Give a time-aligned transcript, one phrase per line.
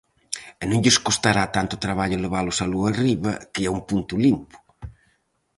[0.69, 4.57] Non lles custará tanto traballo levalos aló arriba que a un punto limpo?